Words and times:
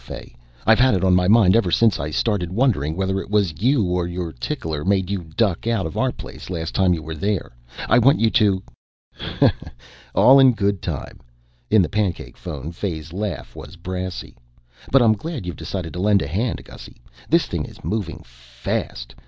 Fay, 0.03 0.33
I've 0.65 0.79
had 0.79 0.95
it 0.95 1.03
on 1.03 1.13
my 1.13 1.27
mind 1.27 1.55
ever 1.55 1.69
since 1.69 1.99
I 1.99 2.09
started 2.09 2.51
wondering 2.51 2.95
whether 2.95 3.21
it 3.21 3.29
was 3.29 3.61
you 3.61 3.85
or 3.87 4.07
your 4.07 4.31
tickler 4.31 4.83
made 4.83 5.11
you 5.11 5.23
duck 5.23 5.67
out 5.67 5.85
of 5.85 5.95
our 5.95 6.11
place 6.11 6.49
last 6.49 6.73
time 6.73 6.95
you 6.95 7.03
were 7.03 7.13
there. 7.13 7.51
I 7.87 7.99
want 7.99 8.19
you 8.19 8.31
to" 8.31 8.63
"Ha 9.13 9.47
ha! 9.55 9.69
All 10.15 10.39
in 10.39 10.53
good 10.53 10.81
time." 10.81 11.19
In 11.69 11.83
the 11.83 11.87
pancake 11.87 12.35
phone 12.35 12.71
Fay's 12.71 13.13
laugh 13.13 13.55
was 13.55 13.75
brassy. 13.75 14.35
"But 14.91 15.03
I'm 15.03 15.13
glad 15.13 15.45
you've 15.45 15.55
decided 15.55 15.93
to 15.93 15.99
lend 16.01 16.23
a 16.23 16.27
hand, 16.27 16.63
Gussy. 16.65 16.97
This 17.29 17.45
thing 17.45 17.65
is 17.65 17.83
moving 17.83 18.23
faaaasst. 18.25 19.13